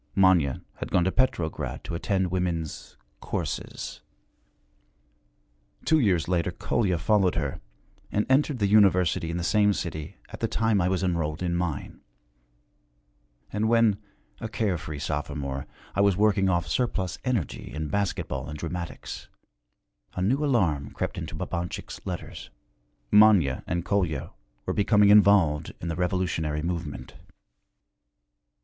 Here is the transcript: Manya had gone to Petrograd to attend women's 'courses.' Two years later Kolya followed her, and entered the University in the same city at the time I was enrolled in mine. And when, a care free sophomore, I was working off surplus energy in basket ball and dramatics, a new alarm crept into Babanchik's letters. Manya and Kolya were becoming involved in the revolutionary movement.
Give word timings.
Manya 0.15 0.63
had 0.77 0.89
gone 0.89 1.03
to 1.03 1.11
Petrograd 1.11 1.83
to 1.83 1.93
attend 1.93 2.31
women's 2.31 2.97
'courses.' 3.19 4.01
Two 5.85 5.99
years 5.99 6.27
later 6.27 6.49
Kolya 6.49 6.97
followed 6.97 7.35
her, 7.35 7.61
and 8.11 8.25
entered 8.27 8.57
the 8.57 8.65
University 8.65 9.29
in 9.29 9.37
the 9.37 9.43
same 9.43 9.73
city 9.73 10.17
at 10.29 10.39
the 10.39 10.47
time 10.47 10.81
I 10.81 10.89
was 10.89 11.03
enrolled 11.03 11.43
in 11.43 11.55
mine. 11.55 12.01
And 13.53 13.69
when, 13.69 14.01
a 14.39 14.49
care 14.49 14.79
free 14.79 14.97
sophomore, 14.97 15.67
I 15.93 16.01
was 16.01 16.17
working 16.17 16.49
off 16.49 16.67
surplus 16.67 17.19
energy 17.23 17.71
in 17.71 17.87
basket 17.87 18.27
ball 18.27 18.49
and 18.49 18.57
dramatics, 18.57 19.29
a 20.15 20.21
new 20.23 20.43
alarm 20.43 20.89
crept 20.93 21.15
into 21.19 21.35
Babanchik's 21.35 22.01
letters. 22.07 22.49
Manya 23.11 23.63
and 23.67 23.85
Kolya 23.85 24.31
were 24.65 24.73
becoming 24.73 25.09
involved 25.11 25.73
in 25.79 25.89
the 25.89 25.95
revolutionary 25.95 26.63
movement. 26.63 27.13